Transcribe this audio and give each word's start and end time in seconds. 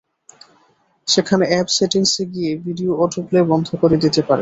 সেখানে 1.07 1.43
অ্যাপ 1.47 1.67
সেটিংসে 1.69 2.23
গিয়ে 2.25 2.51
ভিডিও 2.65 2.91
অটো 3.03 3.19
প্লে 3.27 3.39
বন্ধ 3.43 3.67
করে 3.81 3.95
দিতে 3.97 4.21
পারেন। 4.21 4.39